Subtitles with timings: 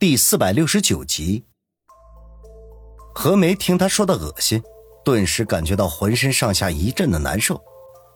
[0.00, 1.44] 第四百六十九集，
[3.12, 4.62] 何梅听他说的恶心，
[5.04, 7.60] 顿时感觉到浑身上下一阵的难受，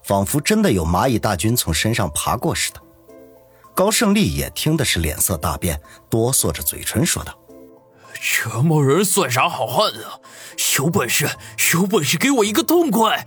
[0.05, 2.81] 仿佛真的有蚂蚁大军从身上爬过似的。
[3.75, 7.37] 高胜利也听的是脸色大变，哆嗦着嘴唇说道
[8.15, 10.21] ：“折磨人算啥好汉啊？
[10.79, 11.31] 有本事，
[11.75, 13.27] 有本事给我一个痛快！”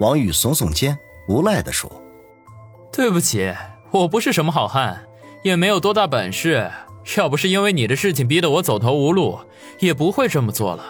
[0.00, 0.98] 王宇耸耸肩，
[1.28, 1.92] 无奈的说
[2.90, 3.54] ：“对不起，
[3.90, 5.06] 我不是什么好汉，
[5.42, 6.72] 也没有多大本事。”
[7.16, 9.38] 要不是因为你的事情逼得我走投无路，
[9.78, 10.84] 也不会这么做了。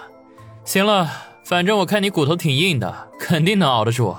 [0.64, 1.10] 行了，
[1.44, 4.16] 反正我看你骨头挺硬的，肯定能熬得住。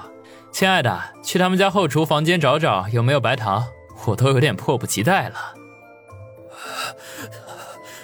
[0.51, 3.65] 亲爱的，去他们家后厨房间找找有没有白糖，
[4.05, 5.35] 我都有点迫不及待了。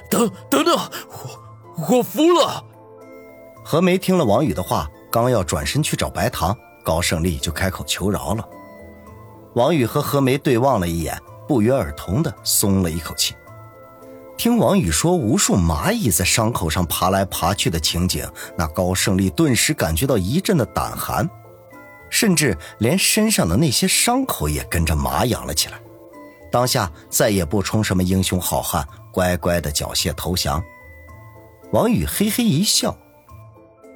[0.09, 2.63] 等等等，我我服了。
[3.63, 8.47] 何梅听了王宇的话，刚要转身去找白糖，高胜利就开口求饶了。
[9.53, 11.17] 王宇和何梅对望了一眼，
[11.47, 13.35] 不约而同的松了一口气。
[14.41, 21.29] 听王宇说无数蚂蚁在伤口上爬来爬去的情景，那高胜利顿时感觉到一阵的胆寒，
[22.09, 25.79] 甚至连身上的那些伤口也跟着麻痒了起来。
[26.51, 30.63] 当下再也不充什么英雄好汉，乖乖的缴械投降。
[31.71, 32.97] 王宇嘿嘿一笑：“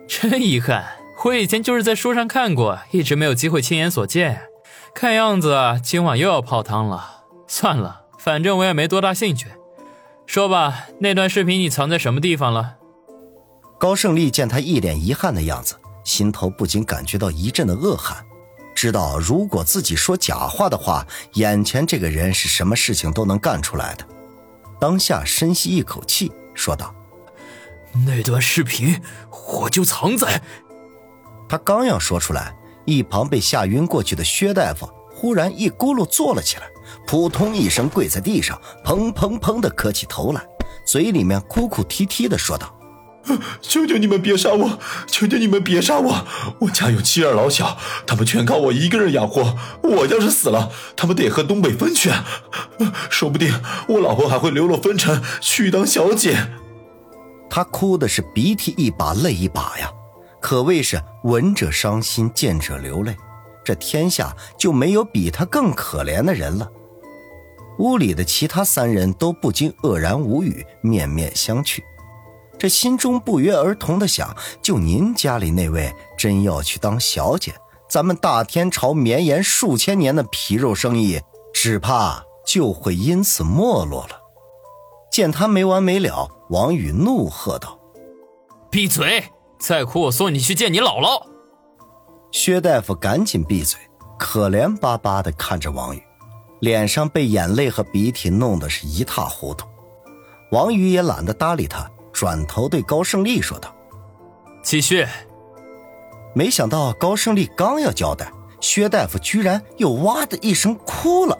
[0.07, 0.85] 真遗憾，
[1.23, 4.43] 我以前就是在书上看过，一直没有机会亲眼所见。
[4.93, 7.23] 看样子今晚又要泡汤了。
[7.47, 9.47] 算了，反正我也没多大兴趣。”
[10.25, 12.75] 说吧，那段视频你藏在什么地方了？
[13.77, 18.25] 高胜利见他一脸遗憾的样子，心头不禁感觉到一阵的恶寒，
[18.73, 24.05] 知道如果自己说假话的话，眼前这个人是什么事情都能干出来的。
[24.79, 26.93] 当下深吸一口气，说道
[28.05, 29.01] ：“那段视频
[29.59, 30.41] 我就藏在……”
[31.47, 36.63] 他刚要说出来，一旁被吓晕过去的薛大夫忽然一咕噜坐了起来。
[37.05, 40.41] 扑通一声跪在地上，砰砰砰的磕起头来，
[40.85, 42.75] 嘴里面哭哭啼啼的说道
[43.61, 44.79] ：“求求你们别杀我！
[45.07, 46.27] 求求你们别杀我！
[46.59, 49.55] 我家有妻儿老小，他们全靠我一个人养活。
[49.83, 52.11] 我要是死了，他们得喝东北风去，
[53.09, 53.53] 说不定
[53.87, 56.37] 我老婆还会流落风尘去当小姐。”
[57.49, 59.89] 他哭的是鼻涕一把泪一把呀，
[60.41, 63.15] 可谓是闻者伤心，见者流泪。
[63.63, 66.69] 这天下就没有比他更可怜的人了。
[67.79, 71.81] 屋里的其他三人都不禁愕然无语，面面相觑。
[72.57, 77.53] 这心中不约而同的想：就您家里那位真要去当小姐，
[77.89, 81.19] 咱们大天朝绵延数千年的皮肉生意，
[81.53, 84.21] 只怕就会因此没落了。
[85.11, 87.79] 见他没完没了，王宇怒喝道
[88.71, 89.23] ：“闭嘴！
[89.59, 91.21] 再哭，我送你去见你姥姥。”
[92.31, 93.79] 薛大夫赶紧闭嘴，
[94.17, 96.01] 可怜巴巴地看着王宇，
[96.65, 99.67] 脸上被眼泪和鼻涕弄得是一塌糊涂。
[100.49, 103.71] 王宇也懒得搭理他，转头对高胜利说道
[104.65, 105.05] ：“继续。”
[106.33, 111.37] 没想到高胜利刚要交代，薛大夫居然又哇的一声哭了。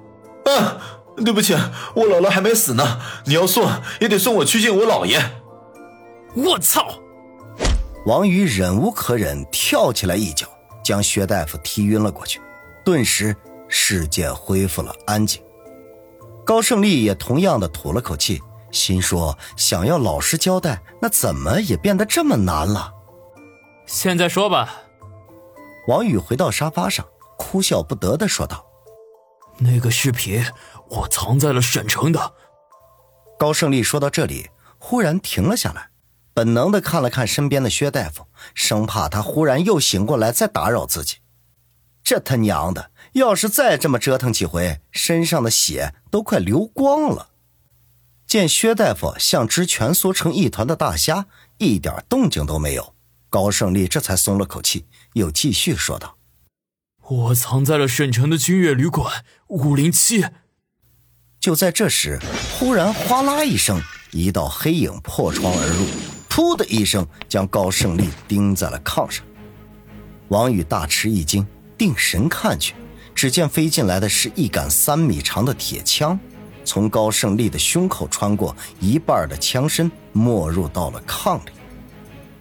[0.50, 0.80] “啊，
[1.16, 1.52] 对不起，
[1.94, 5.20] 我姥姥还没死呢，你要送也得送我去见我姥爷。”
[6.34, 6.94] 我操！
[8.06, 10.46] 王宇忍无可忍，跳起来一脚
[10.82, 12.40] 将薛大夫踢晕了过去。
[12.82, 13.36] 顿时，
[13.74, 15.42] 世界恢复了安静。
[16.44, 22.92] 高胜利也同样的吐了口气，心说：想要老实交代，那怎么也变得这么难了？
[23.86, 24.82] 现在说吧。
[25.88, 27.06] 王宇回到沙发上，
[27.38, 28.62] 哭笑不得的说道
[29.58, 30.44] ：“那个视频
[30.90, 32.34] 我藏在了省城的。”
[33.38, 35.88] 高胜利说到这里，忽然停了下来。
[36.34, 41.16] 本能的看了看身边的薛大夫，生怕他忽然又醒过来再打扰自己。
[42.04, 47.28] 这他娘的，要是再这么折腾几回，身上的血都快流光了。
[48.26, 51.26] 见薛大夫像只蜷缩成一团的大虾，
[51.58, 52.94] 一点动静都没有，
[53.28, 56.16] 高胜利这才松了口气，又继续说道
[57.08, 60.24] ：“我藏在了省城的君悦旅馆五零七。”
[61.38, 62.18] 就在这时，
[62.58, 63.78] 忽然哗啦一声，
[64.12, 65.86] 一道黑影破窗而入。
[66.30, 69.22] 噗的一声，将高胜利钉在了炕上。
[70.28, 71.46] 王宇大吃一惊，
[71.76, 72.74] 定神看去，
[73.14, 76.18] 只见飞进来的是一杆三米长的铁枪，
[76.64, 81.52] 从高胜利的胸口穿过，一半的枪身没入到了炕里。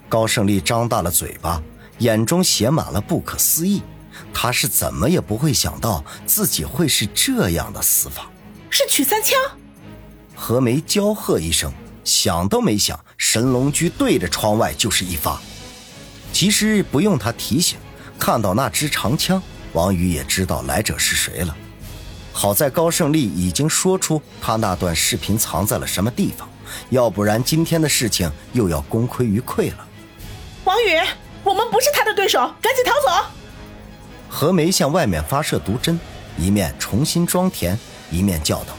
[0.09, 1.61] 高胜利张大了嘴巴，
[1.99, 3.81] 眼中写满了不可思议。
[4.33, 8.29] 他是怎么也不会想到自己会是这样的死法。
[8.69, 9.37] 是曲三枪。
[10.35, 11.71] 何梅娇喝一声。
[12.03, 15.39] 想都没想，神龙驹对着窗外就是一发。
[16.33, 17.77] 其实不用他提醒，
[18.17, 19.41] 看到那支长枪，
[19.73, 21.55] 王宇也知道来者是谁了。
[22.33, 26.47] 好在高胜利已经说出他那段视频藏在了什么地方，
[26.89, 29.87] 要不然今天的事情又要功亏一篑了。
[30.63, 30.99] 王宇，
[31.43, 33.25] 我们不是他的对手，赶紧逃走！
[34.29, 35.99] 何梅向外面发射毒针，
[36.37, 37.77] 一面重新装填，
[38.09, 38.73] 一面叫道：“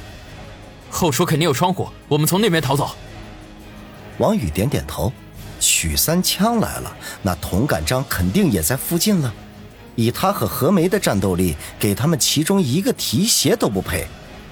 [0.90, 2.94] 后厨肯定有窗户，我们从那边逃走。”
[4.18, 5.12] 王宇点点头。
[5.60, 9.32] 许三枪来了，那铜杆章肯定也在附近了。
[9.94, 14.06] 以他和何梅的战斗力，给他们其中一个提鞋都不配，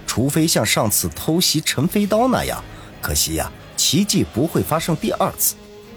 [0.07, 2.63] 除非像上次偷袭陈飞刀那样。
[3.01, 5.55] 可惜呀，奇迹不会发生第二次，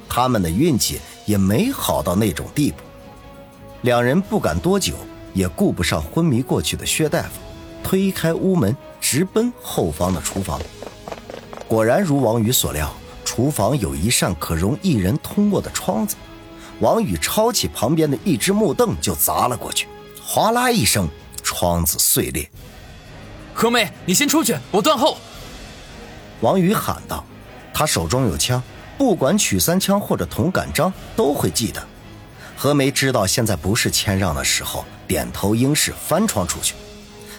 [0.08, 2.78] 他们的运气也没好到那种地步。
[3.82, 4.94] 两人不敢多久，
[5.34, 7.30] 也顾不上昏迷过去的薛大夫，
[7.84, 10.62] 推开屋门，直奔后方的厨房。
[11.68, 12.92] 果然如王宇所料。
[13.26, 16.16] 厨房有一扇可容一人通过的窗子，
[16.80, 19.88] 王宇抄起旁边的一只木凳就砸了过去，
[20.24, 21.08] 哗啦一声，
[21.44, 22.50] 窗子碎裂。
[23.54, 25.18] 何梅，你先出去，我断后。
[26.42, 27.24] 王宇喊道
[27.74, 28.62] ：“他手中有枪，
[28.98, 31.82] 不管曲三枪或者铜杆章都会记得。”
[32.58, 36.74] 何梅知道现在不是谦让的时候，点头应是，翻窗出去。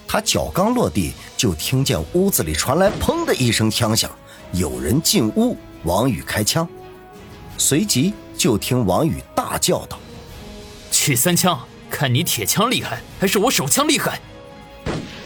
[0.06, 4.10] 他脚刚落地，就听见屋子里传来“砰”的一声枪响，
[4.52, 5.56] 有人进屋。
[5.84, 6.66] 王宇开枪，
[7.58, 9.98] 随即就听王宇大叫道
[10.90, 11.58] ：“曲三枪，
[11.90, 14.20] 看你铁枪厉害，还是我手枪厉害？”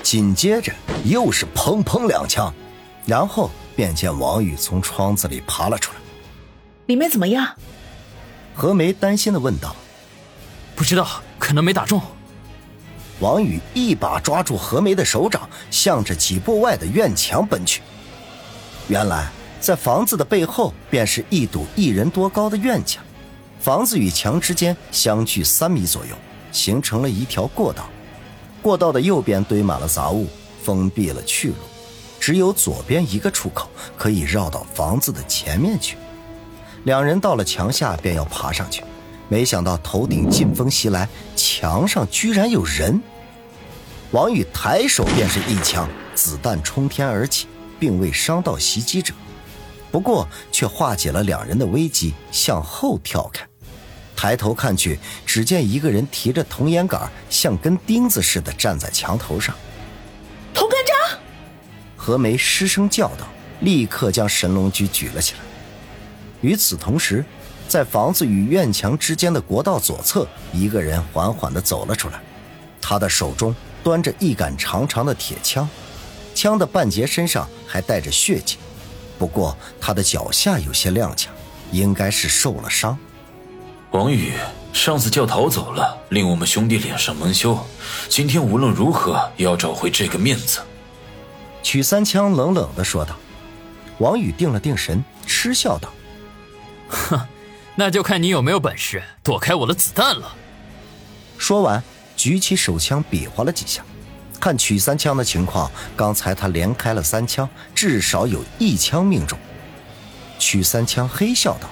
[0.02, 0.72] 紧接着
[1.04, 2.52] 又是砰砰两枪，
[3.06, 5.98] 然后便见王宇从窗子里爬了出来。
[6.86, 7.54] 里面怎么样？
[8.54, 9.74] 何梅担心的问道。
[10.76, 12.00] “不知道，可能没打中。”
[13.20, 17.82] 王宇一把抓住何梅的手掌，向着几步外的院墙奔去。
[18.86, 19.28] 原来。
[19.60, 23.02] 在房子的背后，便是一堵一人多高的院墙，
[23.60, 26.14] 房子与墙之间相距三米左右，
[26.52, 27.88] 形成了一条过道。
[28.62, 30.26] 过道的右边堆满了杂物，
[30.62, 31.54] 封闭了去路，
[32.18, 35.96] 只有左边一个出口可以绕到房子的前面去。
[36.84, 38.82] 两人到了墙下，便要爬上去，
[39.28, 43.00] 没想到头顶劲风袭来，墙上居然有人。
[44.12, 47.46] 王宇抬手便是一枪，子弹冲天而起，
[47.78, 49.12] 并未伤到袭击者。
[49.90, 53.46] 不过，却化解了两人的危机，向后跳开。
[54.14, 59.54] 抬头看去，只见一个人提着铜烟杆，像根钉子似的站在墙头上。
[60.52, 61.18] 童干章，
[61.96, 63.28] 何梅失声叫道，
[63.60, 65.40] 立刻将神龙驹举了起来。
[66.40, 67.24] 与此同时，
[67.68, 72.20] 在房子与院墙之间的国道左侧，一个人缓缓地走了出来。
[72.80, 75.68] 他的手中端着一杆长长的铁枪，
[76.34, 78.56] 枪的半截身上还带着血迹。
[79.18, 81.26] 不过他的脚下有些踉跄，
[81.72, 82.96] 应该是受了伤。
[83.90, 84.32] 王宇
[84.72, 87.58] 上次叫逃走了，令我们兄弟脸上蒙羞。
[88.08, 90.60] 今天无论如何也要找回这个面子。
[91.62, 93.16] 曲三枪冷冷的说道。
[93.98, 95.92] 王宇定了定神，嗤笑道
[96.88, 97.20] ：“哼，
[97.74, 100.36] 那就看你有没有本事躲开我的子弹了。”
[101.36, 101.82] 说完，
[102.16, 103.84] 举起手枪比划了几下。
[104.40, 109.38] 看曲三枪的情况，刚才他连开了三枪，至少有一枪命中。
[110.38, 111.68] 曲三枪嘿笑道：“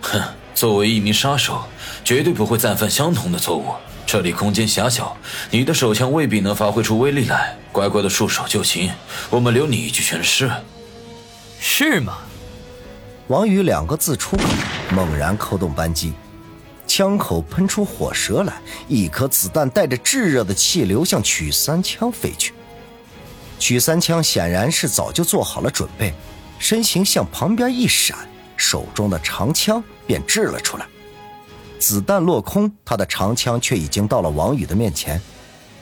[0.00, 0.20] 哼，
[0.54, 1.64] 作为一名杀手，
[2.02, 3.66] 绝对不会再犯相同的错误。
[4.06, 5.16] 这里空间狭小，
[5.50, 8.90] 你的手枪未必能发挥出威力来，乖乖的束手就擒。
[9.30, 10.50] 我们留你一具全尸。”
[11.60, 12.18] 是吗？
[13.28, 14.44] 王宇两个字出口，
[14.90, 16.12] 猛然扣动扳机。
[16.86, 22.52] 枪口喷出火舌来，一颗子弹带着炙热的气流向曲三枪飞去。
[23.58, 26.12] 曲三枪显然是早就做好了准备，
[26.58, 28.16] 身形向旁边一闪，
[28.56, 30.86] 手中的长枪便掷了出来。
[31.78, 35.20] 子弹落空，他的长枪却已经到了王宇的面前。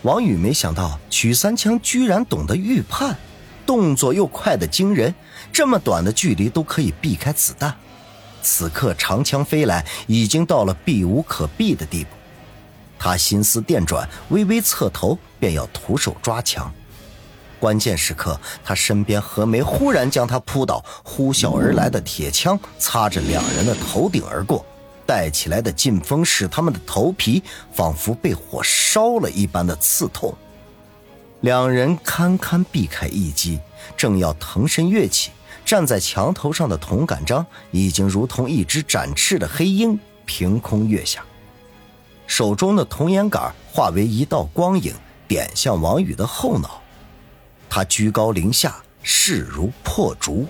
[0.02, 3.16] 王宇没想到曲三枪居然懂得预判，
[3.64, 5.14] 动作又快得惊人，
[5.52, 7.76] 这么短的距离都可以避开子弹。
[8.42, 12.10] 此刻长枪飞来，已经到了避无可避的地步。
[12.98, 16.72] 他心思电转，微微侧头，便要徒手抓墙。
[17.58, 24.66] 关键时刻，他身边何梅忽然将他扑倒，呼啸而来的铁枪擦着两人的头顶而过，
[25.06, 30.34] 带起来的劲风使他们的头皮仿佛被火烧了一般的刺痛。
[31.42, 33.60] 两人堪堪避开一击，
[33.96, 35.30] 正要腾身跃起。
[35.64, 41.24] 站在墙头上的铜杆章已经如同一只展翅的黑鹰，凭空跃下，
[42.26, 44.94] 手中的铜烟杆化为一道光影，
[45.26, 46.80] 点向王宇的后脑。
[47.68, 50.46] 他居高临下，势如破竹。